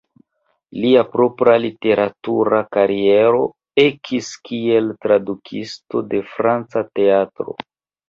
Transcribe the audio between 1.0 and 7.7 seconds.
propra literatura kariero ekis kiel tradukisto de franca teatro.